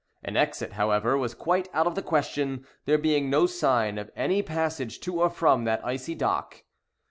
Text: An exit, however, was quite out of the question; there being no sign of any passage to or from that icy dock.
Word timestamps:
An 0.23 0.35
exit, 0.35 0.73
however, 0.73 1.15
was 1.15 1.35
quite 1.35 1.69
out 1.75 1.85
of 1.85 1.93
the 1.93 2.01
question; 2.01 2.65
there 2.85 2.97
being 2.97 3.29
no 3.29 3.45
sign 3.45 3.99
of 3.99 4.09
any 4.15 4.41
passage 4.41 4.99
to 5.01 5.21
or 5.21 5.29
from 5.29 5.63
that 5.65 5.85
icy 5.85 6.15
dock. 6.15 6.63